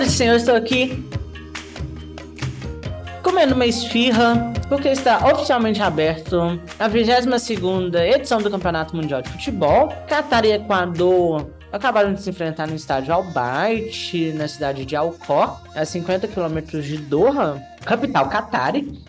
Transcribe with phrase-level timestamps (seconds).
[0.00, 1.04] Senhoras e senhores, estou aqui
[3.22, 9.88] comendo uma esfirra, porque está oficialmente aberto a 22 edição do Campeonato Mundial de Futebol.
[10.08, 15.84] Catar e Equador acabaram de se enfrentar no estádio Albayt, na cidade de Alcó, a
[15.84, 19.02] 50 quilômetros de Doha, capital Qatari.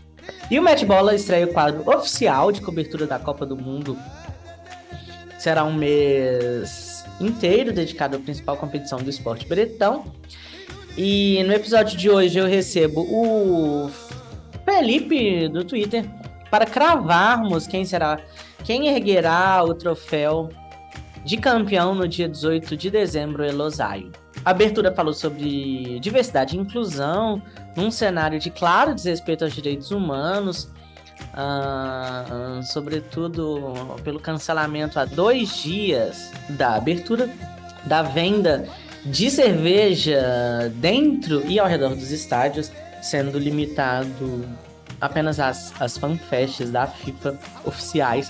[0.50, 3.98] E o Match Bola estreia o quadro oficial de cobertura da Copa do Mundo.
[5.40, 10.04] Será um mês inteiro dedicado à principal competição do esporte bretão.
[10.98, 13.90] E no episódio de hoje eu recebo o
[14.66, 16.06] Felipe do Twitter
[16.50, 18.20] para cravarmos quem será,
[18.64, 20.50] quem erguerá o troféu
[21.24, 24.12] de campeão no dia 18 de dezembro em Losaio.
[24.44, 27.42] A abertura falou sobre diversidade e inclusão
[27.76, 30.70] num cenário de claro desrespeito aos direitos humanos,
[31.34, 33.72] uh, sobretudo
[34.04, 37.30] pelo cancelamento há dois dias da abertura
[37.86, 38.68] da venda
[39.06, 42.72] de cerveja dentro e ao redor dos estádios,
[43.02, 44.46] sendo limitado
[45.00, 48.30] apenas as, as fanfests da FIFA oficiais.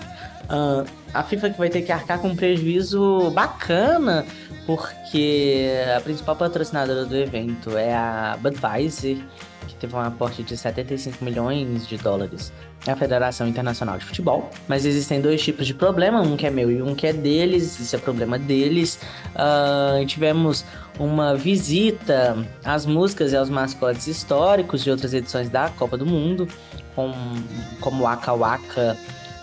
[0.52, 4.26] Uh, a FIFA que vai ter que arcar com um prejuízo bacana,
[4.66, 9.18] porque a principal patrocinadora do evento é a Budweiser,
[9.68, 12.52] que teve um aporte de 75 milhões de dólares
[12.86, 14.50] é a Federação Internacional de Futebol.
[14.68, 17.80] Mas existem dois tipos de problema, um que é meu e um que é deles,
[17.80, 19.00] isso é problema deles.
[19.36, 20.66] Uh, tivemos
[21.00, 26.48] uma visita às músicas e aos mascotes históricos de outras edições da Copa do Mundo,
[26.96, 27.14] com,
[27.80, 28.98] como Waka Waka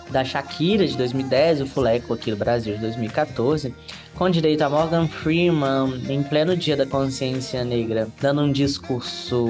[0.09, 3.73] da Shakira de 2010, o Fuleco aqui do Brasil de 2014,
[4.15, 9.47] com direito a Morgan Freeman em pleno dia da consciência negra, dando um discurso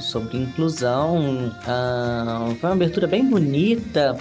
[0.00, 1.52] sobre inclusão.
[1.62, 4.16] Uh, foi uma abertura bem bonita,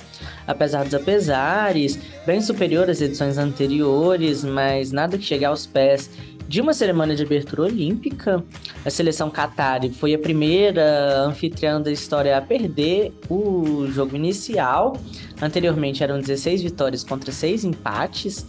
[0.48, 6.10] apesar dos apesares, bem superior às edições anteriores, mas nada que chegue aos pés
[6.50, 8.44] de uma cerimônia de abertura olímpica.
[8.84, 14.98] A seleção Qatari foi a primeira anfitriã da história a perder o jogo inicial.
[15.40, 18.48] Anteriormente eram 16 vitórias contra 6 empates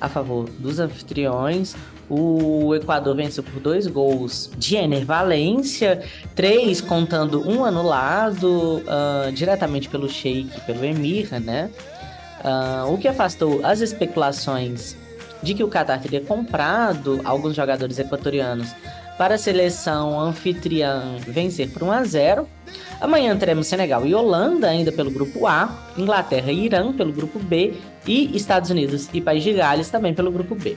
[0.00, 1.76] a favor dos anfitriões.
[2.08, 6.02] O Equador venceu por dois gols de Valência,
[6.34, 11.70] três contando um anulado uh, diretamente pelo Sheik, pelo Emir, né?
[12.42, 14.96] Uh, o que afastou as especulações
[15.42, 18.68] de que o Qatar teria comprado alguns jogadores equatorianos
[19.18, 22.48] para a seleção anfitriã vencer por 1 a 0.
[23.00, 27.74] Amanhã teremos Senegal e Holanda ainda pelo grupo A, Inglaterra e Irã pelo grupo B
[28.06, 30.76] e Estados Unidos e País de Gales também pelo grupo B.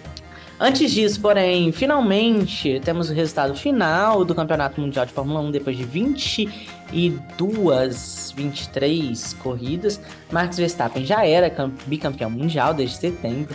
[0.57, 5.75] Antes disso, porém, finalmente temos o resultado final do Campeonato Mundial de Fórmula 1 depois
[5.75, 9.99] de 22, 23 corridas.
[10.31, 11.53] Max Verstappen já era
[11.85, 13.53] bicampeão mundial desde setembro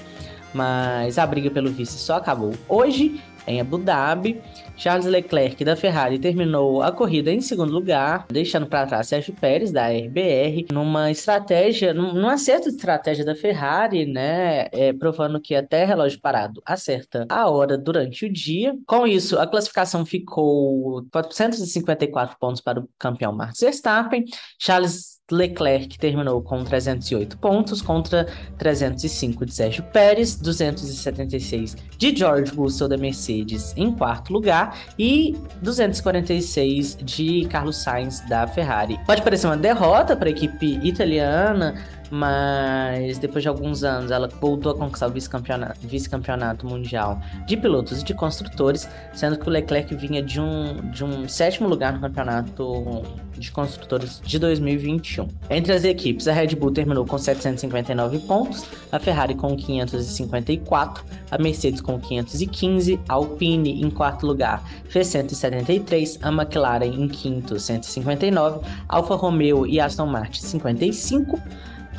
[0.52, 4.40] mas a briga pelo vice só acabou hoje em Abu Dhabi.
[4.76, 9.70] Charles Leclerc da Ferrari terminou a corrida em segundo lugar, deixando para trás Sérgio Pérez
[9.70, 15.84] da RBR, numa estratégia, num acerto de estratégia da Ferrari, né, é, provando que até
[15.84, 18.74] relógio parado acerta a hora durante o dia.
[18.86, 24.24] Com isso, a classificação ficou 454 pontos para o campeão Max Verstappen.
[24.58, 28.26] Charles Leclerc terminou com 308 pontos contra
[28.58, 36.98] 305 de Sérgio Pérez, 276 de George Russell da Mercedes em quarto lugar e 246
[37.02, 38.98] de Carlos Sainz da Ferrari.
[39.06, 41.74] Pode parecer uma derrota para a equipe italiana,
[42.10, 47.56] mas depois de alguns anos ela voltou a conquistar o vice-campeonato vice -campeonato mundial de
[47.56, 51.92] pilotos e de construtores, sendo que o Leclerc vinha de um, de um sétimo lugar
[51.92, 53.02] no campeonato
[53.38, 55.28] de construtores de 2021.
[55.48, 61.38] Entre as equipes, a Red Bull terminou com 759 pontos, a Ferrari com 554, a
[61.38, 68.60] Mercedes com 515, a Alpine em quarto lugar fez 173, a McLaren em quinto 159,
[68.88, 71.40] Alfa Romeo e Aston Martin 55,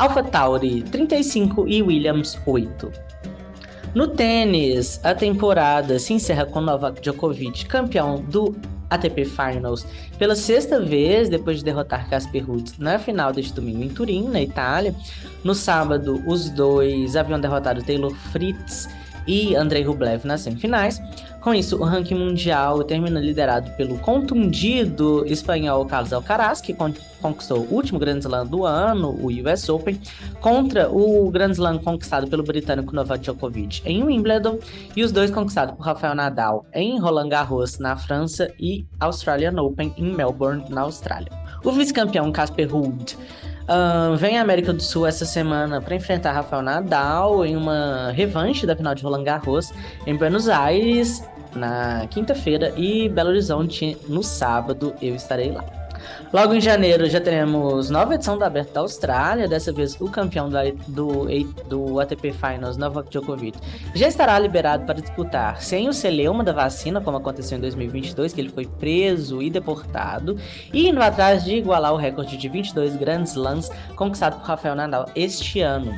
[0.01, 2.91] Alpha Tauri 35 e Williams 8.
[3.93, 8.55] No tênis, a temporada se encerra com Novak Djokovic campeão do
[8.89, 9.85] ATP Finals
[10.17, 14.41] pela sexta vez depois de derrotar Casper Ruud na final deste domingo em Turim, na
[14.41, 14.95] Itália.
[15.43, 18.89] No sábado, os dois haviam derrotado Taylor Fritz
[19.27, 21.01] e Andrei Rublev nas semifinais.
[21.41, 26.75] Com isso, o ranking mundial termina liderado pelo contundido espanhol Carlos Alcaraz, que
[27.19, 29.99] conquistou o último Grand Slam do ano, o US Open,
[30.39, 34.59] contra o Grand Slam conquistado pelo britânico Novak Djokovic em Wimbledon,
[34.95, 39.93] e os dois conquistados por Rafael Nadal em Roland Garros, na França, e Australian Open
[39.97, 41.31] em Melbourne, na Austrália.
[41.63, 43.17] O vice-campeão Casper Ruud
[43.63, 48.65] Uh, vem à América do Sul essa semana para enfrentar Rafael Nadal em uma revanche
[48.65, 49.71] da final de Roland Garros
[50.05, 51.23] em Buenos Aires
[51.55, 54.93] na quinta-feira e Belo Horizonte no sábado.
[55.01, 55.80] Eu estarei lá.
[56.31, 60.49] Logo em janeiro já teremos nova edição da Aberta da Austrália, dessa vez o campeão
[60.49, 61.27] da, do,
[61.67, 63.57] do ATP Finals, Novak Djokovic,
[63.93, 68.41] já estará liberado para disputar sem o celeuma da vacina, como aconteceu em 2022, que
[68.41, 70.37] ele foi preso e deportado,
[70.73, 75.09] e indo atrás de igualar o recorde de 22 Grand Slams conquistado por Rafael Nadal
[75.15, 75.93] este ano.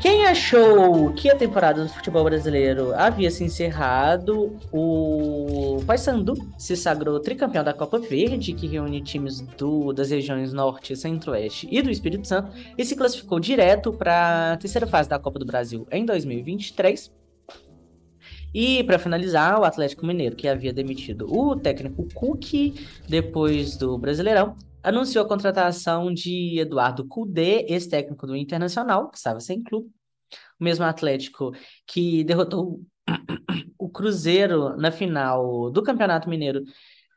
[0.00, 7.18] Quem achou que a temporada do futebol brasileiro havia se encerrado, o Paysandu se sagrou
[7.18, 12.28] tricampeão da Copa Verde, que reúne times do, das regiões Norte, Centro-Oeste e do Espírito
[12.28, 17.10] Santo, e se classificou direto para a terceira fase da Copa do Brasil em 2023.
[18.54, 22.74] E para finalizar, o Atlético Mineiro, que havia demitido o técnico Cook
[23.08, 24.56] depois do Brasileirão,
[24.86, 29.90] anunciou a contratação de Eduardo Cudê, ex-técnico do Internacional, que estava sem clube.
[30.60, 31.52] O mesmo Atlético
[31.86, 32.80] que derrotou
[33.76, 36.62] o Cruzeiro na final do Campeonato Mineiro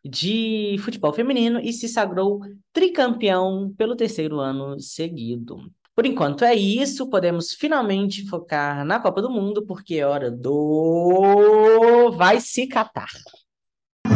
[0.04, 2.39] de futebol feminino e se sagrou
[2.74, 5.57] tricampeão pelo terceiro ano seguido.
[5.95, 12.12] Por enquanto é isso, podemos finalmente focar na Copa do Mundo, porque é hora do.
[12.16, 13.10] Vai se catar.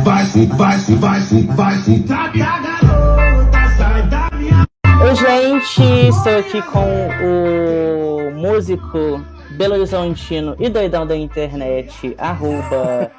[0.04, 2.83] Vai, vai, vai, vai, vai,
[3.94, 13.12] Oi, gente, estou aqui com o músico Belo Horizontino e doidão da internet, arroba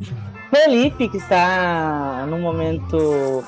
[0.48, 3.44] Felipe, que está num momento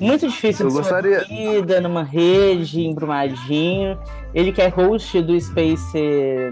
[0.00, 1.24] muito difícil de gostaria...
[1.24, 3.98] sua vida, numa rede, embrumadinho.
[4.34, 5.98] Ele que é host do Space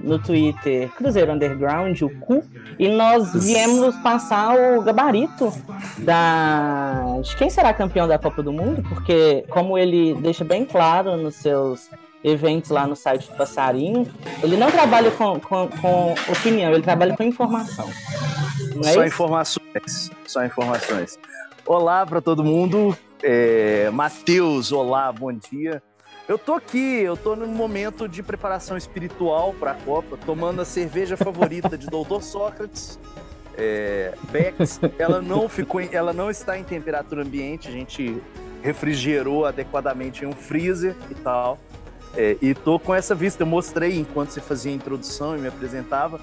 [0.02, 2.42] no Twitter, Cruzeiro Underground, o cu.
[2.78, 5.52] E nós viemos passar o gabarito
[5.98, 11.16] da de quem será campeão da Copa do Mundo, porque como ele deixa bem claro
[11.16, 11.88] nos seus
[12.22, 14.06] eventos lá no site do Passarinho,
[14.42, 17.88] ele não trabalha com, com, com opinião, ele trabalha com informação.
[18.84, 19.14] É só isso?
[19.14, 21.18] informações, só informações.
[21.72, 25.81] Olá para todo mundo, é, Matheus, olá, bom dia.
[26.26, 30.64] Eu tô aqui, eu tô num momento de preparação espiritual para a Copa, tomando a
[30.64, 32.99] cerveja favorita de Doutor Sócrates,
[33.56, 34.81] é, Bex.
[34.99, 38.20] Ela não ficou, ela não está em temperatura ambiente, a gente
[38.62, 41.56] refrigerou adequadamente em um freezer e tal.
[42.17, 45.46] É, e tô com essa vista, eu mostrei enquanto você fazia a introdução e me
[45.46, 46.20] apresentava,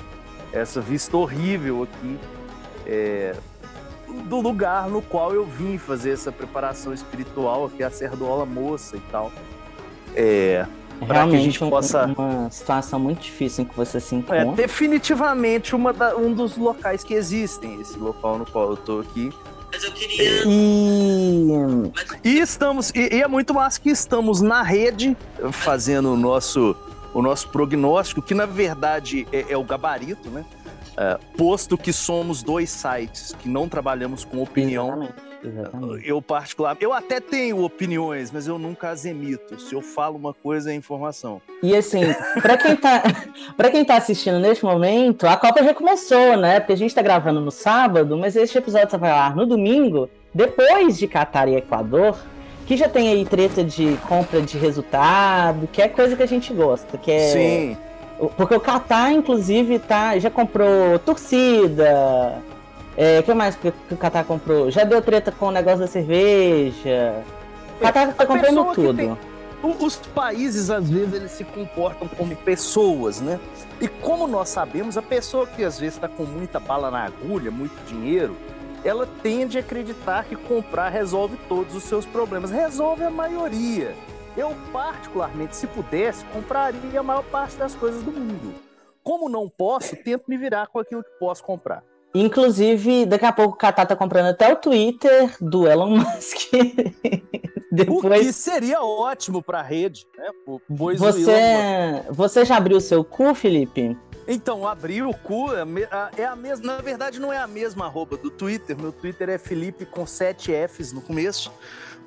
[0.51, 2.19] essa vista horrível aqui
[2.85, 3.33] é,
[4.25, 9.01] do lugar no qual eu vim fazer essa preparação espiritual, aqui a Serdola Moça e
[9.11, 9.31] tal.
[10.15, 10.65] É,
[11.05, 12.05] para que a gente possa.
[12.05, 14.41] Uma situação muito difícil em que você se é, encontra.
[14.41, 18.99] É definitivamente uma da, um dos locais que existem, esse local no qual eu tô
[18.99, 19.31] aqui.
[19.71, 20.43] Mas eu queria.
[20.45, 21.91] E,
[22.23, 22.91] e estamos.
[22.95, 25.15] E, e, é muito mais que estamos na rede
[25.51, 26.75] fazendo o nosso,
[27.13, 30.45] o nosso prognóstico, que na verdade é, é o gabarito, né?
[30.97, 35.03] É, posto que somos dois sites que não trabalhamos com opinião.
[35.03, 36.07] Exatamente Exatamente.
[36.07, 39.59] Eu, particular, eu até tenho opiniões, mas eu nunca as emito.
[39.59, 41.41] Se eu falo uma coisa, é informação.
[41.61, 42.01] E assim,
[42.41, 43.03] para quem tá,
[43.55, 46.59] para quem tá assistindo neste momento, a Copa já começou, né?
[46.59, 50.09] Porque a gente tá gravando no sábado, mas este episódio só vai lá no domingo,
[50.33, 52.17] depois de Catar e Equador,
[52.65, 56.53] que já tem aí treta de compra de resultado, que é coisa que a gente
[56.53, 57.77] gosta, que é Sim.
[58.35, 62.41] Porque o Catar, inclusive, tá, já comprou torcida,
[62.97, 64.71] é, o que mais que, que o Qatar comprou?
[64.71, 67.23] Já deu treta com o negócio da cerveja.
[67.79, 68.97] O Qatar tá comprando tudo.
[68.97, 69.17] Tem...
[69.61, 73.39] Os países, às vezes, eles se comportam como pessoas, né?
[73.79, 77.51] E como nós sabemos, a pessoa que às vezes está com muita bala na agulha,
[77.51, 78.35] muito dinheiro,
[78.83, 82.49] ela tende a acreditar que comprar resolve todos os seus problemas.
[82.49, 83.95] Resolve a maioria.
[84.37, 88.53] Eu, particularmente, se pudesse, compraria a maior parte das coisas do mundo.
[89.03, 91.83] Como não posso, tento me virar com aquilo que posso comprar.
[92.13, 96.51] Inclusive, daqui a pouco o Kaká tá comprando até o Twitter do Elon Musk.
[97.71, 98.21] Depois...
[98.21, 100.29] O que seria ótimo para a rede, né?
[100.77, 102.03] Pois você, Elon...
[102.11, 103.97] você já abriu o seu cu, Felipe?
[104.27, 105.63] Então, abri o cu, é,
[106.21, 106.65] é a mesma.
[106.65, 108.77] Na verdade, não é a mesma arroba do Twitter.
[108.77, 111.51] Meu Twitter é Felipe com sete Fs no começo.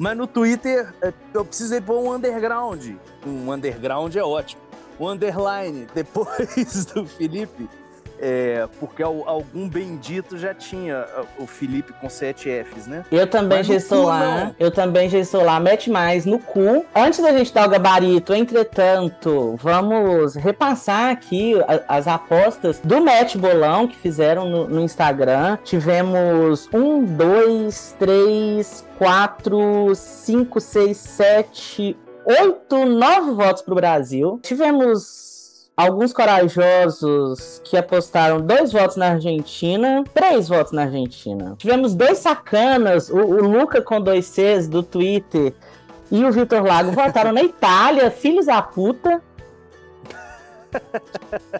[0.00, 2.94] Mas no Twitter é, eu precisei pôr um underground.
[3.26, 4.62] Um underground é ótimo.
[4.98, 7.68] O underline depois do Felipe
[8.20, 11.06] é, porque algum bendito já tinha
[11.38, 13.04] o Felipe com 7 Fs, né?
[13.10, 14.44] Eu também já estou lá.
[14.44, 14.54] Não.
[14.58, 15.58] Eu também já estou lá.
[15.58, 16.84] Mete mais no cu.
[16.94, 21.54] Antes da gente dar o gabarito, entretanto, vamos repassar aqui
[21.88, 25.56] as apostas do Match Bolão que fizeram no, no Instagram.
[25.64, 31.96] Tivemos um, dois, três, quatro, cinco, seis, sete,
[32.26, 34.38] oito, nove votos para o Brasil.
[34.42, 35.29] Tivemos
[35.80, 41.54] alguns corajosos que apostaram dois votos na Argentina, três votos na Argentina.
[41.58, 45.54] Tivemos dois sacanas, o, o Luca com dois Cs do Twitter
[46.10, 49.22] e o Vitor Lago votaram na Itália, filhos da puta.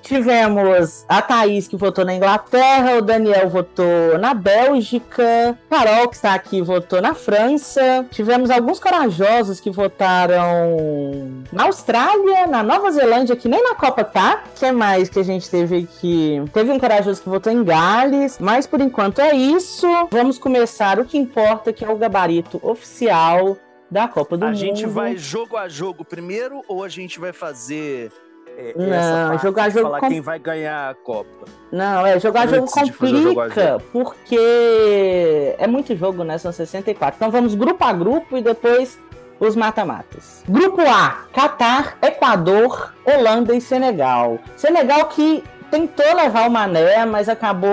[0.02, 6.34] Tivemos a Thaís, que votou na Inglaterra, o Daniel votou na Bélgica, Carol, que está
[6.34, 8.06] aqui, votou na França.
[8.10, 14.42] Tivemos alguns corajosos que votaram na Austrália, na Nova Zelândia, que nem na Copa tá.
[14.56, 16.42] O que mais que a gente teve aqui?
[16.52, 19.86] Teve um corajoso que votou em Gales, mas por enquanto é isso.
[20.10, 23.56] Vamos começar o que importa, que é o gabarito oficial
[23.90, 24.56] da Copa do a Mundo.
[24.56, 28.12] A gente vai jogo a jogo primeiro ou a gente vai fazer
[28.68, 30.08] é, não, jogar jogo falar com...
[30.08, 31.46] quem vai ganhar a Copa.
[31.72, 33.84] Não, é jogar Antes jogo complica, jogo.
[33.92, 36.38] porque é muito jogo, né?
[36.38, 37.16] São 64.
[37.16, 38.98] Então vamos grupo a grupo e depois
[39.40, 40.44] os mata-matas.
[40.48, 44.38] Grupo A: Catar, Equador, Holanda e Senegal.
[44.56, 47.70] Senegal que tentou levar o Mané, mas acabou.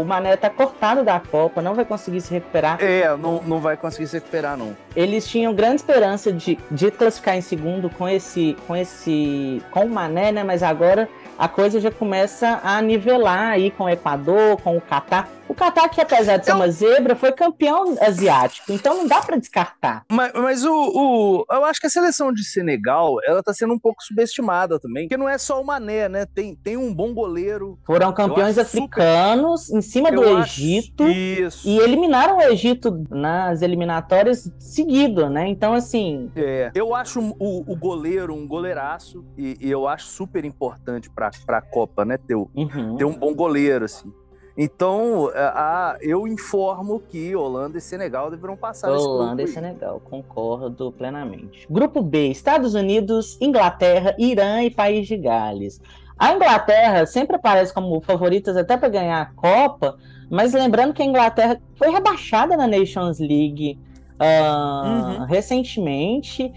[0.00, 2.82] O Mané tá cortado da Copa, não vai conseguir se recuperar.
[2.82, 4.76] É, não, não vai conseguir se recuperar, não.
[4.94, 8.56] Eles tinham grande esperança de, de classificar em segundo com esse.
[8.66, 9.62] com esse.
[9.70, 10.44] com o Mané, né?
[10.44, 11.08] Mas agora
[11.38, 15.28] a coisa já começa a nivelar aí com o Equador, com o Catar.
[15.48, 16.56] O Catar, que apesar de ser eu...
[16.56, 20.04] uma zebra, foi campeão asiático, então não dá para descartar.
[20.10, 23.78] Mas, mas o, o, eu acho que a seleção de Senegal, ela tá sendo um
[23.78, 26.26] pouco subestimada também, porque não é só o Mané, né?
[26.26, 27.78] Tem, tem um bom goleiro.
[27.86, 29.78] Foram campeões africanos super...
[29.78, 31.68] em cima eu do Egito Isso.
[31.68, 35.46] e eliminaram o Egito nas eliminatórias seguido, né?
[35.46, 36.30] Então, assim...
[36.34, 41.60] É, eu acho o, o goleiro um goleiraço e, e eu acho super importante pra,
[41.60, 42.18] pra Copa, né?
[42.18, 42.96] Ter, uhum.
[42.96, 44.12] ter um bom goleiro, assim.
[44.56, 51.66] Então, a, eu informo que Holanda e Senegal deverão passar Holanda e Senegal, concordo plenamente.
[51.68, 55.78] Grupo B: Estados Unidos, Inglaterra, Irã e País de Gales.
[56.18, 59.98] A Inglaterra sempre aparece como favoritas até para ganhar a Copa,
[60.30, 63.78] mas lembrando que a Inglaterra foi rebaixada na Nations League
[64.18, 65.24] uh, uhum.
[65.26, 66.50] recentemente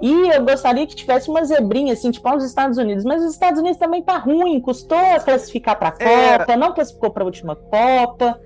[0.00, 3.04] e eu gostaria que tivesse uma zebrinha, assim, tipo aos Estados Unidos.
[3.04, 6.38] Mas os Estados Unidos também tá ruim, custou classificar para a é.
[6.38, 6.56] Copa, é...
[6.56, 8.38] não classificou para a última Copa.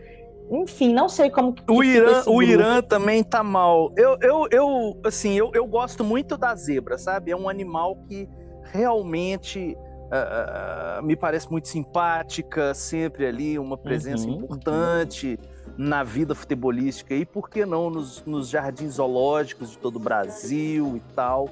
[0.51, 3.93] Enfim, não sei como que o Irã, o Irã também tá mal.
[3.97, 7.31] Eu, eu, eu assim, eu, eu gosto muito da zebra, sabe?
[7.31, 8.29] É um animal que
[8.65, 15.39] realmente uh, uh, me parece muito simpática, sempre ali, uma presença uhum, importante.
[15.41, 19.99] Uhum na vida futebolística e por que não nos, nos jardins zoológicos de todo o
[19.99, 21.49] Brasil e tal.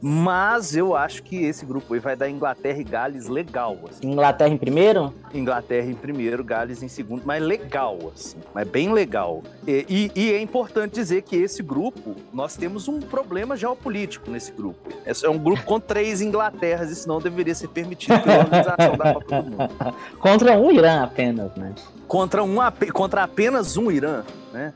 [0.00, 3.76] Mas eu acho que esse grupo aí vai dar Inglaterra e Gales legal.
[3.90, 4.08] Assim.
[4.08, 5.12] Inglaterra em primeiro?
[5.34, 9.42] Inglaterra em primeiro, Gales em segundo, mas legal, assim, mas bem legal.
[9.66, 14.52] E, e, e é importante dizer que esse grupo, nós temos um problema geopolítico nesse
[14.52, 14.90] grupo.
[15.04, 19.42] É um grupo com três Inglaterras, isso não deveria ser permitido pela organização da Copa
[19.42, 19.94] do Mundo.
[20.20, 21.74] Contra um Irã apenas, né?
[22.12, 22.56] Contra, um,
[22.92, 24.74] contra apenas um Irã, né?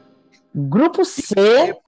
[0.58, 1.34] Grupo C,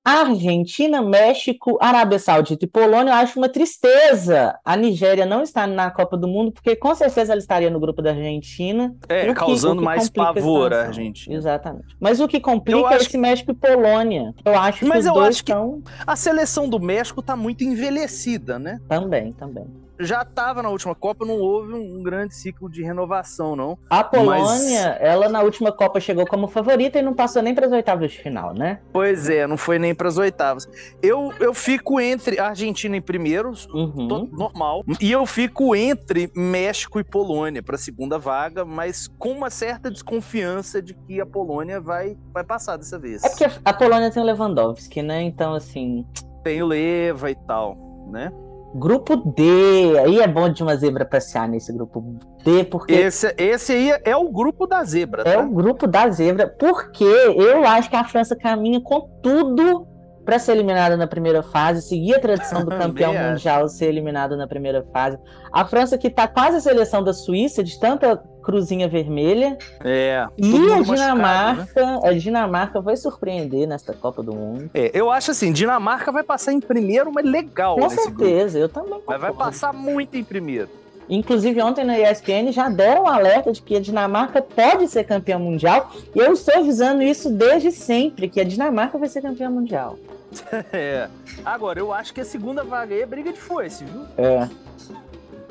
[0.05, 3.13] Argentina, México, Arábia Saudita e Polônia.
[3.13, 7.33] Eu acho uma tristeza a Nigéria não estar na Copa do Mundo, porque com certeza
[7.33, 8.95] ela estaria no grupo da Argentina.
[9.09, 11.35] É, causando que mais pavor a Argentina.
[11.35, 11.97] Exatamente.
[11.99, 13.17] Mas o que complica é esse que...
[13.17, 14.35] México e Polônia.
[14.45, 15.81] Eu acho que Mas os eu dois acho estão...
[15.81, 18.79] que a seleção do México está muito envelhecida, né?
[18.87, 19.65] Também, também
[19.99, 23.79] já estava na última Copa, não houve um grande ciclo de renovação, não.
[23.91, 25.01] A Polônia, Mas...
[25.01, 28.19] ela na última Copa chegou como favorita e não passou nem para as oitavas de
[28.19, 28.81] final, né?
[28.93, 30.69] Pois é, não foi nem para as oitavas.
[31.03, 34.29] Eu, eu fico entre Argentina em primeiro, uhum.
[34.33, 39.51] normal, e eu fico entre México e Polônia para a segunda vaga, mas com uma
[39.51, 43.25] certa desconfiança de que a Polônia vai, vai passar dessa vez.
[43.25, 45.23] É porque a Polônia tem o Lewandowski, né?
[45.23, 46.07] Então, assim.
[46.43, 47.77] Tem o Leva e tal,
[48.11, 48.33] né?
[48.75, 52.93] Grupo D, aí é bom de uma zebra passear nesse grupo D, porque.
[52.93, 55.23] Esse, esse aí é o grupo da zebra.
[55.23, 55.43] É tá?
[55.43, 59.87] o grupo da zebra, porque eu acho que a França caminha com tudo
[60.29, 64.47] para ser eliminada na primeira fase, seguir a tradição do campeão mundial ser eliminado na
[64.47, 65.19] primeira fase.
[65.51, 69.59] A França que tá quase a seleção da Suíça, de tanta cruzinha vermelha.
[69.85, 70.27] É.
[70.39, 72.01] E a Dinamarca, né?
[72.03, 74.71] a Dinamarca vai surpreender nesta Copa do Mundo.
[74.73, 77.77] É, eu acho assim, Dinamarca vai passar em primeiro, mas legal.
[77.77, 78.79] Com certeza, grupo.
[78.81, 79.03] eu também.
[79.07, 80.71] Mas vai passar muito em primeiro.
[81.11, 85.39] Inclusive, ontem na ESPN já deram um alerta de que a Dinamarca pode ser campeã
[85.39, 85.93] mundial.
[86.15, 89.99] E eu estou avisando isso desde sempre, que a Dinamarca vai ser campeã mundial.
[90.73, 91.07] é.
[91.45, 94.05] Agora, eu acho que a segunda vaga aí é briga de foice, viu?
[94.17, 94.49] É.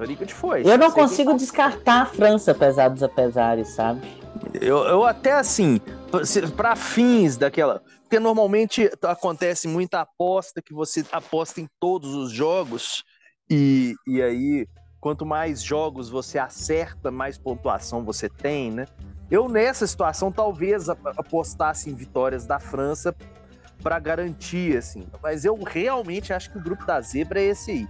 [0.05, 0.69] De foice.
[0.69, 4.01] Eu não consigo descartar a França, apesar dos apesares, sabe?
[4.53, 5.81] Eu, eu até assim,
[6.55, 7.81] para fins daquela.
[8.03, 13.03] Porque normalmente acontece muita aposta que você aposta em todos os jogos
[13.49, 14.67] e, e aí
[14.99, 18.85] quanto mais jogos você acerta, mais pontuação você tem, né?
[19.29, 23.13] Eu, nessa situação, talvez apostasse em vitórias da França
[23.83, 25.05] para garantir, assim.
[25.21, 27.87] Mas eu realmente acho que o grupo da zebra é esse aí.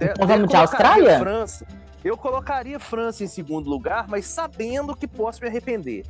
[0.00, 1.18] Então vamos de Austrália?
[1.18, 1.66] França,
[2.04, 6.04] eu colocaria França em segundo lugar, mas sabendo que posso me arrepender.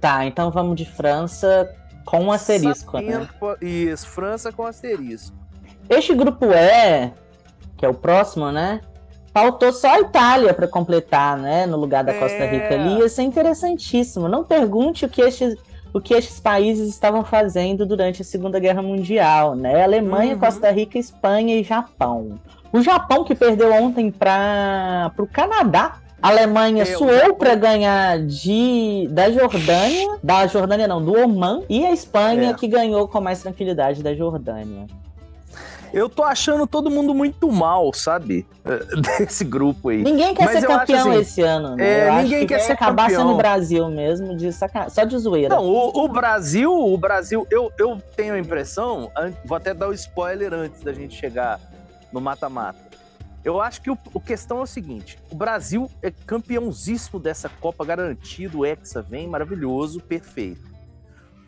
[0.00, 1.68] Tá, então vamos de França
[2.04, 3.56] com asterisco, sabendo, né?
[3.60, 5.36] Isso, França com asterisco.
[5.88, 7.10] Este grupo E,
[7.76, 8.80] que é o próximo, né?
[9.32, 11.66] Faltou só a Itália para completar, né?
[11.66, 12.80] No lugar da Costa Rica é...
[12.80, 12.98] ali.
[12.98, 14.28] Ia ser interessantíssimo.
[14.28, 15.54] Não pergunte o que estes,
[15.92, 19.82] o que estes países estavam fazendo durante a Segunda Guerra Mundial, né?
[19.82, 20.40] Alemanha, uhum.
[20.40, 22.38] Costa Rica, Espanha e Japão.
[22.72, 25.96] O Japão que perdeu ontem para o Canadá.
[26.20, 31.86] A Alemanha Eu, suou para ganhar de da Jordânia, da Jordânia não, do Oman, e
[31.86, 32.54] a Espanha é.
[32.54, 34.86] que ganhou com mais tranquilidade da Jordânia.
[35.92, 38.46] Eu tô achando todo mundo muito mal, sabe?
[39.18, 40.02] Desse grupo aí.
[40.02, 42.08] Ninguém quer Mas ser campeão assim, esse ano, né?
[42.08, 43.22] É, ninguém que quer ser acabar campeão.
[43.22, 44.90] sendo o Brasil mesmo, de saca...
[44.90, 45.54] só de zoeira.
[45.54, 49.10] Não, o, o, Brasil, o Brasil, eu, eu tenho a impressão,
[49.44, 51.60] vou até dar o um spoiler antes da gente chegar
[52.12, 52.88] no mata-mata.
[53.44, 57.84] Eu acho que o, o questão é o seguinte: o Brasil é campeãozíssimo dessa Copa,
[57.84, 60.67] garantido, o Hexa vem, maravilhoso, perfeito.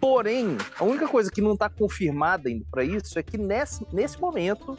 [0.01, 4.19] Porém, a única coisa que não está confirmada ainda para isso é que nesse, nesse
[4.19, 4.79] momento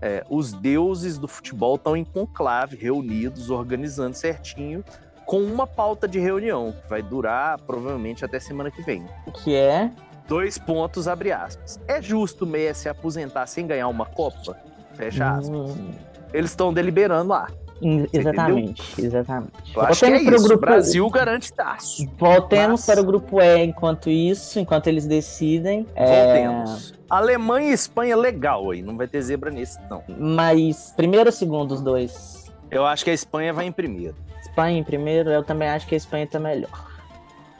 [0.00, 4.82] é, os deuses do futebol estão em conclave, reunidos, organizando certinho,
[5.26, 9.04] com uma pauta de reunião, que vai durar provavelmente até semana que vem.
[9.42, 9.90] Que é?
[10.28, 11.80] Dois pontos, abre aspas.
[11.86, 14.56] É justo o Messi se aposentar sem ganhar uma Copa?
[14.94, 15.48] Fecha aspas.
[15.48, 15.92] Hum.
[16.32, 17.48] Eles estão deliberando lá.
[17.80, 19.52] Exatamente, exatamente.
[19.74, 20.48] Eu acho que é isso.
[20.48, 20.60] Grupo...
[20.60, 22.08] Brasil garante taço.
[22.18, 22.86] Voltemos Mas...
[22.86, 25.86] para o grupo E enquanto isso, enquanto eles decidem.
[25.94, 26.92] É, Voltemos.
[26.92, 26.96] É...
[27.08, 28.82] Alemanha e Espanha, legal aí.
[28.82, 30.02] Não vai ter zebra nesse, não.
[30.08, 32.50] Mas primeiro ou segundo os dois?
[32.70, 34.16] Eu acho que a Espanha vai em primeiro.
[34.40, 36.86] Espanha em primeiro, eu também acho que a Espanha está melhor.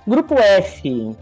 [0.06, 1.14] Grupo F.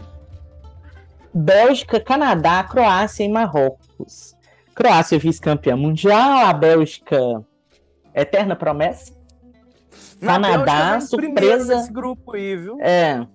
[1.33, 4.35] Bélgica, Canadá, Croácia e Marrocos.
[4.73, 7.43] Croácia vice-campeã mundial, a Bélgica
[8.15, 9.13] Eterna Promessa.
[10.21, 11.87] Canadá, surpresa.
[11.91, 12.79] Grupo aí, viu?
[12.79, 13.27] É.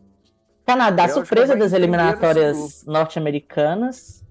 [0.67, 4.25] Canadá, surpresa das eliminatórias norte-americanas.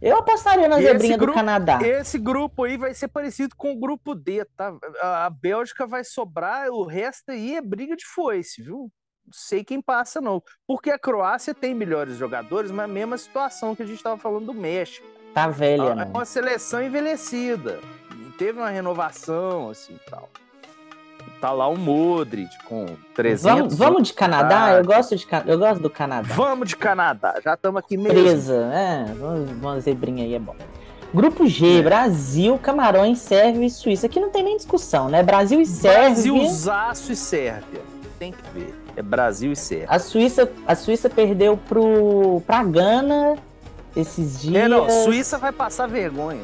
[0.00, 1.80] Eu apostaria na zebrinha grupo, do Canadá.
[1.82, 4.72] Esse grupo aí vai ser parecido com o grupo D, tá?
[5.02, 8.90] A Bélgica vai sobrar, o resto aí é briga de foice, viu?
[9.26, 10.42] Não sei quem passa, não.
[10.66, 14.46] Porque a Croácia tem melhores jogadores, mas a mesma situação que a gente estava falando
[14.46, 15.06] do México.
[15.34, 16.04] Tá velha, né?
[16.04, 17.80] É uma seleção envelhecida
[18.38, 20.30] teve uma renovação, assim, tal.
[21.40, 23.42] Tá lá o Modric com 300...
[23.42, 24.72] Vamos, vamos de Canadá?
[24.78, 26.28] Eu gosto, de, eu gosto do Canadá.
[26.34, 28.12] Vamos de Canadá, já estamos aqui mesmo.
[28.18, 30.56] Presa, é, vamos, uma zebrinha aí é bom.
[31.12, 31.82] Grupo G, é.
[31.82, 34.06] Brasil, Camarões, Sérvia e Suíça.
[34.06, 35.22] Aqui não tem nem discussão, né?
[35.22, 36.32] Brasil e Sérvia.
[36.32, 37.80] Brasilzaço e Sérvia.
[38.18, 38.74] Tem que ver.
[38.94, 39.88] É Brasil e Sérvia.
[39.88, 43.36] A Suíça, a Suíça perdeu pro, pra Gana
[43.96, 44.64] esses dias.
[44.64, 44.88] É, não.
[44.90, 46.42] Suíça vai passar vergonha.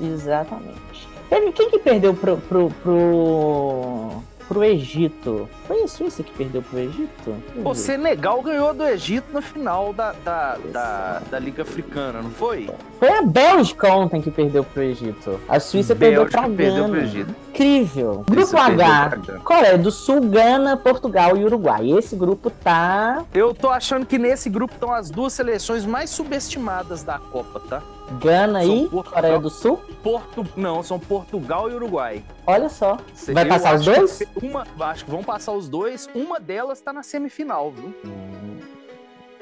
[0.00, 1.08] Exatamente.
[1.54, 5.48] Quem que perdeu pro, pro, pro, pro Egito?
[5.64, 7.36] Foi a Suíça que perdeu pro Egito?
[7.64, 12.68] O Senegal ganhou do Egito na final da, da, da, da, Liga Africana, não foi?
[12.98, 15.38] Foi a Bélgica ontem que perdeu pro Egito.
[15.48, 16.88] A Suíça Bélgica perdeu pra perdeu Gana.
[16.88, 17.34] Pro Egito.
[17.50, 18.24] Incrível.
[18.28, 21.92] Grupo H, Coreia do Sul, Gana, Portugal e Uruguai.
[21.92, 23.22] Esse grupo tá...
[23.32, 27.82] Eu tô achando que nesse grupo estão as duas seleções mais subestimadas da Copa, tá?
[28.18, 29.76] Gana são e Portugal, Coreia do Sul?
[30.02, 32.24] Porto, não, são Portugal e Uruguai.
[32.46, 32.98] Olha só.
[33.32, 34.22] Vai passar os dois?
[34.42, 36.08] Uma, acho que vão passar os dois.
[36.14, 37.94] Uma delas tá na semifinal, viu?
[38.04, 38.50] Hum.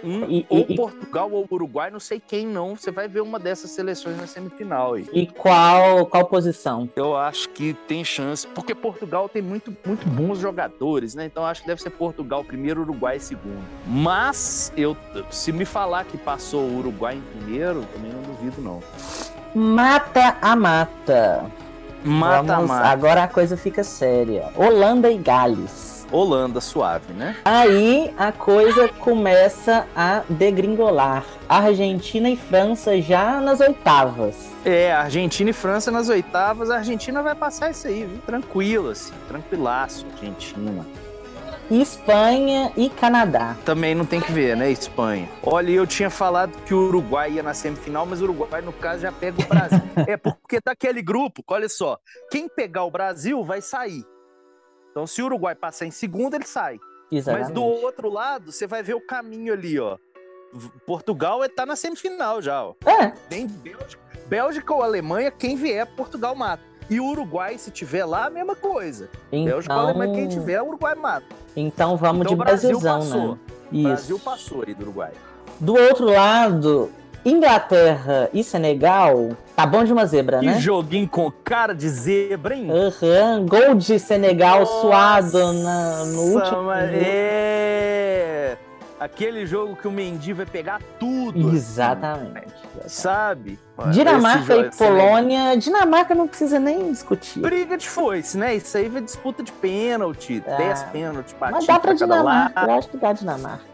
[0.03, 2.77] Um, e, ou e, Portugal ou Uruguai, não sei quem não.
[2.77, 5.09] Você vai ver uma dessas seleções na semifinal aí.
[5.13, 6.89] E qual qual posição?
[6.95, 11.25] Eu acho que tem chance, porque Portugal tem muito, muito bons jogadores, né?
[11.25, 13.63] Então acho que deve ser Portugal primeiro, Uruguai segundo.
[13.87, 14.97] Mas eu,
[15.31, 18.83] se me falar que passou o Uruguai em primeiro, também não duvido não.
[19.55, 21.51] Mata a mata.
[22.05, 22.89] Mata Vamos, a mata.
[22.89, 24.51] Agora a coisa fica séria.
[24.57, 25.98] Holanda e Gales.
[26.11, 27.37] Holanda suave, né?
[27.45, 31.25] Aí a coisa começa a degringolar.
[31.49, 34.49] Argentina e França já nas oitavas.
[34.65, 36.71] É, Argentina e França nas oitavas.
[36.71, 38.19] A Argentina vai passar isso aí, viu?
[38.27, 40.87] Tranquilo, assim, tranquilaço, Argentina.
[41.71, 43.55] Espanha e Canadá.
[43.65, 44.71] Também não tem que ver, né?
[44.71, 45.29] Espanha.
[45.43, 49.03] Olha, eu tinha falado que o Uruguai ia na semifinal, mas o Uruguai, no caso,
[49.03, 49.81] já pega o Brasil.
[50.07, 51.99] é porque tá aquele grupo, olha só.
[52.31, 54.03] Quem pegar o Brasil vai sair.
[54.99, 56.81] Então, se o Uruguai passar em segundo, ele sai.
[57.09, 57.45] Exatamente.
[57.45, 59.97] Mas do outro lado, você vai ver o caminho ali, ó.
[60.85, 62.75] Portugal está na semifinal já, ó.
[62.85, 63.13] É.
[63.31, 66.65] Bélgica, Bélgica ou Alemanha, quem vier, Portugal mata.
[66.91, 69.09] E o Uruguai, se tiver lá, a mesma coisa.
[69.31, 69.45] Então...
[69.45, 71.27] Bélgica ou Alemanha, quem tiver, o Uruguai mata.
[71.55, 73.33] Então vamos então, de Brasilzão, passou.
[73.35, 73.39] né?
[73.71, 73.81] Isso.
[73.81, 75.13] O Brasil passou aí do Uruguai.
[75.61, 76.91] Do outro lado,
[77.31, 80.55] Inglaterra e Senegal, tá bom de uma zebra, que né?
[80.55, 82.69] Que joguinho com cara de zebra, hein?
[82.71, 83.47] Aham, uhum.
[83.47, 86.71] gol de Senegal Nossa, suado na, no último.
[86.73, 88.57] É...
[88.99, 91.49] Aquele jogo que o Mendy vai pegar tudo.
[91.49, 91.57] Assim.
[91.57, 92.53] Exatamente.
[92.81, 93.59] Assim, sabe?
[93.93, 95.57] Dinamarca e Polônia.
[95.57, 97.39] Dinamarca não precisa nem discutir.
[97.39, 98.57] Briga de foice, né?
[98.57, 100.41] Isso aí vai disputa de pênalti.
[100.41, 100.85] 10 é.
[100.87, 102.61] pênaltis Mas dá pra, pra Dinamarca.
[102.61, 103.65] Eu acho que dá Dinamarca.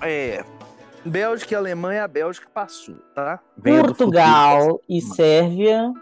[0.00, 0.44] É.
[1.08, 3.40] Bélgica e Alemanha, a Bélgica passou, tá?
[3.62, 5.92] Portugal e Sérvia.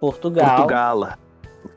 [0.00, 0.56] Portugal.
[0.56, 1.18] Portugal.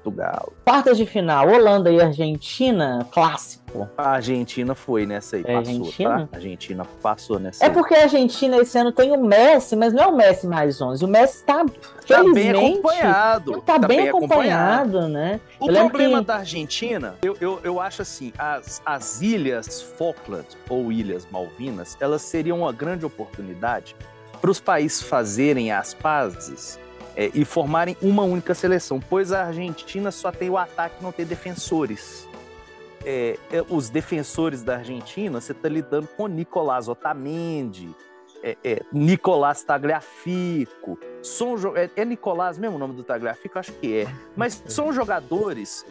[0.04, 0.54] Portugal.
[0.66, 3.62] Quartas de final, Holanda e Argentina, clássico.
[3.98, 6.10] A Argentina foi nessa aí, é passou, Argentina?
[6.10, 6.30] tá?
[6.32, 7.74] A Argentina passou nessa É aí.
[7.74, 11.06] porque a Argentina esse ano tem o Messi, mas não é o Messi mais 11.
[11.06, 11.64] O Messi tá,
[12.06, 13.62] tá bem acompanhado.
[13.62, 15.40] Tá, tá bem, bem acompanhado, acompanhado, né?
[15.60, 16.26] O eu problema que...
[16.26, 22.22] da Argentina, eu, eu, eu acho assim, as, as ilhas Falkland ou Ilhas Malvinas, elas
[22.24, 23.96] seriam uma grande oportunidade
[24.42, 26.80] para os países fazerem as pazes
[27.16, 31.26] é, e formarem uma única seleção, pois a Argentina só tem o ataque, não tem
[31.26, 32.28] defensores.
[33.04, 37.90] É, é, os defensores da Argentina, você está lidando com Nicolás Otamendi,
[38.44, 41.00] é, é, Nicolás Tagliafico.
[41.22, 43.60] São, é, é, Nicolás mesmo o nome do Tagliafico?
[43.60, 44.08] Acho que é.
[44.36, 45.86] Mas são jogadores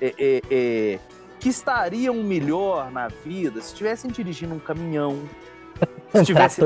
[1.38, 5.18] que estariam melhor na vida se estivessem dirigindo um caminhão,
[6.12, 6.64] se estivessem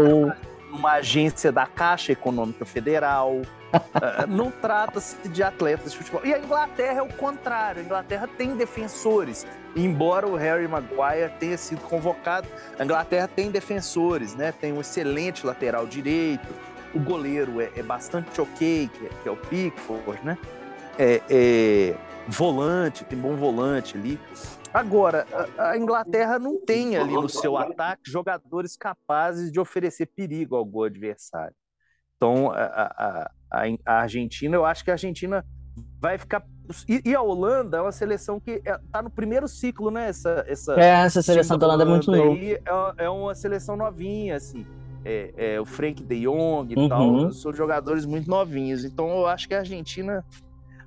[0.74, 3.40] numa agência da Caixa Econômica Federal,
[3.74, 6.20] Uh, não trata-se de atletas de futebol.
[6.24, 7.82] E a Inglaterra é o contrário.
[7.82, 9.44] A Inglaterra tem defensores.
[9.74, 12.46] Embora o Harry Maguire tenha sido convocado,
[12.78, 14.52] a Inglaterra tem defensores, né?
[14.52, 16.46] Tem um excelente lateral direito.
[16.94, 20.38] O goleiro é, é bastante ok, que é, que é, o Pickford, né?
[20.96, 21.94] É, é,
[22.28, 24.20] volante, tem bom volante ali.
[24.74, 25.24] Agora,
[25.56, 30.82] a, Inglaterra não tem ali no seu ataque jogadores capazes de oferecer perigo ao gol
[30.82, 31.54] adversário.
[32.16, 35.46] Então, a, a, a, Argentina, eu acho que a Argentina
[36.00, 36.44] vai ficar.
[36.88, 40.08] E, e a Holanda é uma seleção que está é, no primeiro ciclo, né?
[40.08, 42.36] Essa, essa, é, essa seleção da Holanda é muito nova.
[42.36, 42.60] É,
[43.04, 44.66] é uma seleção novinha, assim.
[45.04, 46.88] É, é, o Frank de Jong e uhum.
[46.88, 48.84] tal, são jogadores muito novinhos.
[48.84, 50.24] Então eu acho que a Argentina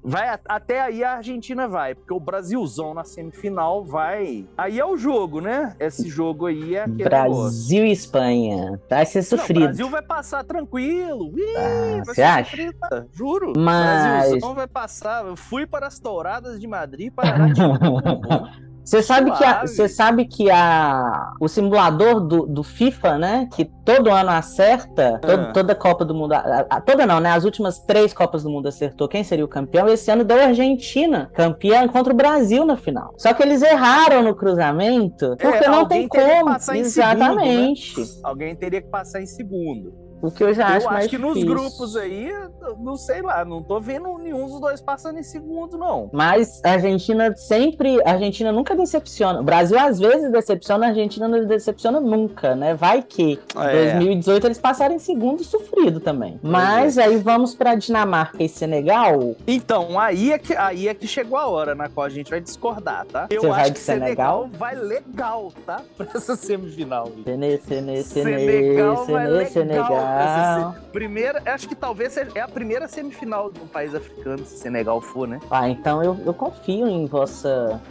[0.04, 4.46] Vai até aí a Argentina vai, porque o Brasilzão na semifinal vai.
[4.58, 5.76] Aí é o jogo, né?
[5.80, 8.80] Esse jogo aí é aquele Brasil e Espanha.
[8.90, 9.60] Vai ser sofrido.
[9.60, 11.34] Não, o Brasil vai passar tranquilo.
[11.58, 12.50] ah, você acha?
[12.52, 13.54] Sofrida, juro.
[13.58, 14.30] Mas...
[14.30, 15.26] Brasilzão vai passar.
[15.26, 17.38] Eu fui para as touradas de Madrid para
[18.88, 23.50] Você sabe que, a, você sabe que a, o simulador do, do FIFA, né?
[23.54, 25.52] Que todo ano acerta, todo, ah.
[25.52, 26.32] toda Copa do Mundo.
[26.32, 27.32] A, a, toda não, né?
[27.32, 29.90] As últimas três Copas do Mundo acertou quem seria o campeão.
[29.90, 33.14] Esse ano deu a Argentina campeã contra o Brasil na final.
[33.18, 36.56] Só que eles erraram no cruzamento, porque é, não tem como.
[36.74, 37.94] Exatamente.
[37.94, 38.22] Segundo, né?
[38.24, 40.07] Alguém teria que passar em segundo.
[40.22, 41.36] O que eu já acho eu mais acho que difícil.
[41.36, 42.32] nos grupos aí,
[42.80, 46.10] não sei lá, não tô vendo nenhum dos dois passando em segundo, não.
[46.12, 49.42] Mas a Argentina sempre, a Argentina nunca decepciona.
[49.42, 52.74] O Brasil às vezes decepciona, a Argentina não decepciona nunca, né?
[52.74, 53.92] Vai que é.
[53.92, 56.40] 2018 eles passaram em segundo sofrido também.
[56.42, 57.04] Mas é.
[57.04, 59.36] aí vamos para Dinamarca e Senegal.
[59.48, 62.42] Então, aí é que aí é que chegou a hora na qual a gente vai
[62.42, 63.28] discordar, tá?
[63.30, 64.44] Eu Você acho que Senegal?
[64.44, 65.82] Senegal vai legal, tá?
[65.98, 67.12] Pra essa semifinal.
[67.24, 69.52] Sene, Sene, Sene, Senegal Sene, vai legal.
[69.52, 70.07] Senegal.
[70.92, 75.28] Primeira, acho que talvez seja, é a primeira semifinal do país africano, se Senegal for,
[75.28, 75.40] né?
[75.50, 77.82] Ah, então eu, eu confio em vossa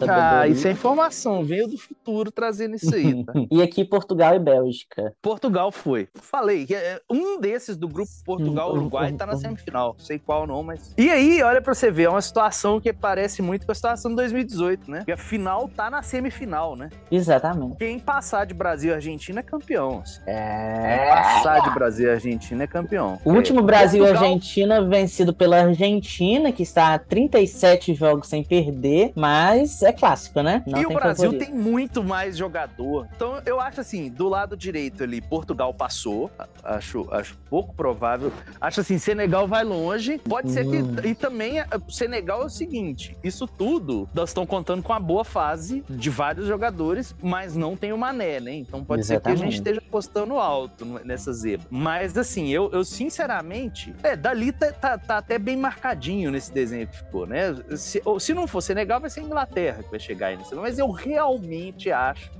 [0.00, 3.32] ah, isso é informação, veio do futuro trazendo isso aí, tá?
[3.50, 5.14] e aqui Portugal e Bélgica.
[5.22, 6.08] Portugal foi.
[6.14, 9.94] Falei, é, um desses do grupo Portugal-Uruguai tá na semifinal.
[9.98, 10.94] Sei qual não, mas.
[10.96, 14.10] E aí, olha pra você ver, é uma situação que parece muito com a situação
[14.10, 15.04] de 2018, né?
[15.06, 16.90] E a final tá na semifinal, né?
[17.10, 17.76] Exatamente.
[17.76, 20.00] Quem passar de Brasil e Argentina é campeão.
[20.00, 20.20] Assim.
[20.26, 20.98] É.
[20.98, 23.18] Quem passar de Brasil e Argentina é campeão.
[23.24, 23.62] O último é.
[23.62, 29.92] Brasil e Argentina vencido pela Argentina, que está a 37 jogos sem perder, mas é
[29.92, 30.62] clássico, né?
[30.66, 31.46] Não e o Brasil favorito.
[31.46, 33.08] tem muito mais jogador.
[33.14, 36.30] Então eu acho assim, do lado direito ali, Portugal passou.
[36.62, 38.32] Acho, acho pouco provável.
[38.60, 40.18] Acho assim, Senegal vai longe.
[40.18, 40.76] Pode ser que.
[40.76, 40.96] Hum.
[41.04, 45.24] E também, é, Senegal é o seguinte: isso tudo, nós estamos contando com a boa
[45.24, 48.54] fase de vários jogadores, mas não tem o Mané, né?
[48.54, 49.38] Então pode Exatamente.
[49.38, 51.66] ser que a gente esteja apostando alto nessa zebra.
[51.70, 53.94] Mas assim, eu, eu sinceramente.
[54.02, 57.54] É, dali tá, tá, tá até bem marcadinho nesse desenho que ficou, né?
[57.76, 60.54] Se, se não for Senegal, vai ser Inglaterra que vai chegar aí nesse.
[60.54, 62.30] Mas eu realmente acho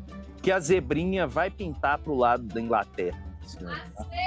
[0.42, 3.25] que a zebrinha vai pintar pro lado da Inglaterra.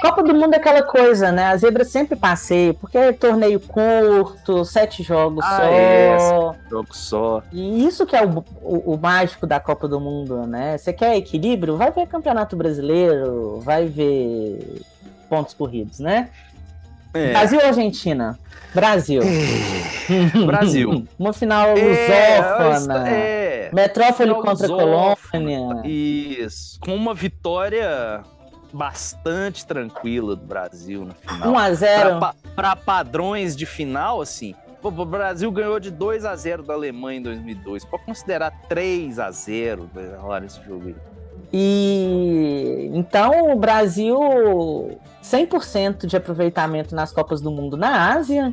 [0.00, 1.46] Copa do Mundo é aquela coisa, né?
[1.46, 5.62] A zebra sempre passeia, porque é torneio curto, sete jogos ah, só.
[5.64, 7.42] É, sete jogos só.
[7.52, 10.78] E isso que é o, o, o, mágico da Copa do Mundo, né?
[10.78, 11.76] Você quer equilíbrio?
[11.76, 14.82] Vai ver Campeonato Brasileiro, vai ver
[15.28, 16.30] pontos corridos, né?
[17.18, 17.32] É.
[17.32, 18.38] Brasil ou Argentina?
[18.74, 19.22] Brasil.
[19.22, 20.44] É.
[20.46, 21.06] Brasil.
[21.18, 23.08] Uma final é, lusófona.
[23.08, 23.70] É.
[23.72, 25.82] Metrópole contra Colônia.
[25.84, 26.78] Isso.
[26.80, 28.22] Com uma vitória
[28.72, 31.54] bastante tranquila do Brasil no final.
[31.54, 32.34] 1x0.
[32.54, 37.22] Para padrões de final, assim, o Brasil ganhou de 2 a 0 da Alemanha em
[37.22, 37.84] 2002.
[37.84, 40.96] Pode considerar 3 a 0 rolar esse jogo aí.
[41.52, 44.18] E então o Brasil
[45.22, 48.52] 100% de aproveitamento nas Copas do Mundo na Ásia.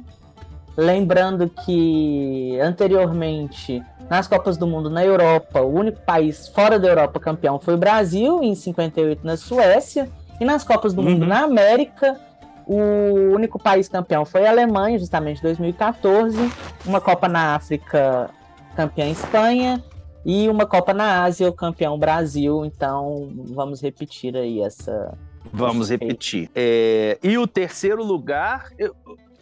[0.77, 7.19] Lembrando que anteriormente nas Copas do Mundo na Europa, o único país fora da Europa
[7.19, 10.09] campeão foi o Brasil, em 58 na Suécia.
[10.39, 11.11] E nas Copas do uhum.
[11.11, 12.19] Mundo na América,
[12.67, 16.37] o único país campeão foi a Alemanha, justamente em 2014.
[16.85, 18.29] Uma Copa na África,
[18.75, 19.81] campeã Espanha.
[20.25, 22.65] E uma Copa na Ásia, o campeão Brasil.
[22.65, 25.15] Então, vamos repetir aí essa.
[25.53, 26.49] Vamos repetir.
[26.55, 28.95] É, e o terceiro lugar, eu,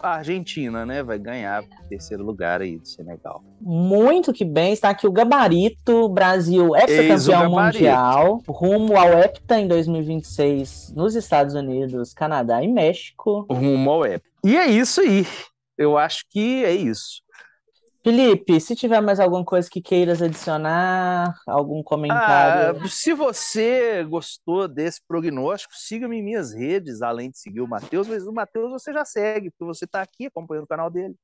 [0.03, 3.41] a Argentina, né, vai ganhar o terceiro lugar aí do Senegal.
[3.61, 10.93] Muito que bem, está aqui o gabarito, Brasil ex-campeão mundial, rumo ao Hepta em 2026
[10.93, 13.47] nos Estados Unidos, Canadá e México.
[13.49, 14.27] Rumo ao Hepta.
[14.43, 15.25] E é isso aí.
[15.77, 17.22] Eu acho que é isso.
[18.03, 22.81] Felipe, se tiver mais alguma coisa que queiras adicionar, algum comentário.
[22.83, 28.05] Ah, se você gostou desse prognóstico, siga-me em minhas redes, além de seguir o Matheus,
[28.07, 31.15] mas o Matheus você já segue, porque você está aqui acompanhando o canal dele.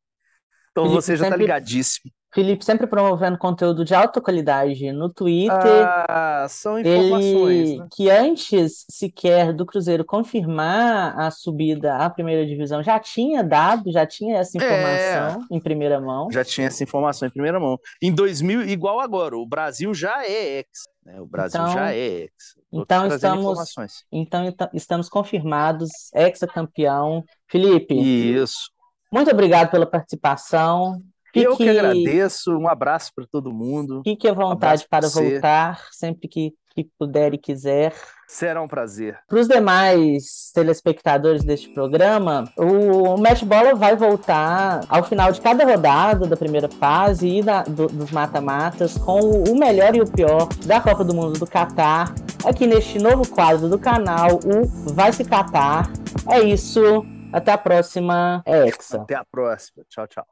[0.72, 2.10] Então Felipe você já está ligadíssimo.
[2.32, 5.88] Felipe sempre promovendo conteúdo de alta qualidade no Twitter.
[6.08, 7.70] Ah, são informações.
[7.70, 7.88] Ele, né?
[7.92, 14.06] Que antes sequer do Cruzeiro confirmar a subida à primeira divisão, já tinha dado, já
[14.06, 14.62] tinha essa é.
[14.62, 16.30] informação é, em primeira mão.
[16.32, 17.80] Já tinha essa informação em primeira mão.
[18.02, 20.68] Em 2000, igual agora, o Brasil já é ex.
[21.04, 21.20] Né?
[21.20, 22.32] O Brasil então, já é ex.
[22.72, 27.24] então estamos, então estamos confirmados, ex-campeão.
[27.48, 27.96] Felipe.
[27.96, 28.70] Isso.
[29.12, 31.02] Muito obrigado pela participação.
[31.34, 34.02] Fique, eu que agradeço, um abraço para todo mundo.
[34.04, 37.94] Fique à vontade um para voltar, sempre que, que puder e quiser.
[38.28, 39.18] Será um prazer.
[39.28, 45.66] Para os demais telespectadores deste programa, o Match Bola vai voltar ao final de cada
[45.66, 50.48] rodada da primeira fase e da, do, dos mata-matas com o melhor e o pior
[50.66, 52.14] da Copa do Mundo do Catar,
[52.46, 55.92] aqui neste novo quadro do canal, o Vai Se Catar.
[56.30, 57.04] É isso.
[57.32, 59.02] Até a próxima, Hexa.
[59.02, 59.84] Até a próxima.
[59.88, 60.26] Tchau, tchau.